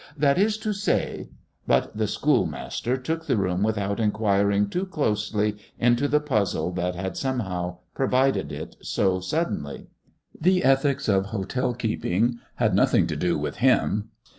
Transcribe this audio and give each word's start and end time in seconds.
That 0.17 0.39
is 0.39 0.57
to 0.57 0.73
say" 0.73 1.29
But 1.67 1.95
the 1.95 2.07
schoolmaster 2.07 2.97
took 2.97 3.27
the 3.27 3.37
room 3.37 3.61
without 3.61 3.99
inquiring 3.99 4.67
too 4.67 4.87
closely 4.87 5.57
into 5.77 6.07
the 6.07 6.19
puzzle 6.19 6.71
that 6.71 6.95
had 6.95 7.15
somehow 7.15 7.77
provided 7.93 8.51
it 8.51 8.77
so 8.81 9.19
suddenly. 9.19 9.89
The 10.33 10.63
ethics 10.63 11.07
of 11.07 11.27
hotel 11.27 11.75
keeping 11.75 12.39
had 12.55 12.73
nothing 12.73 13.05
to 13.05 13.15
do 13.15 13.37
with 13.37 13.57
him. 13.57 14.09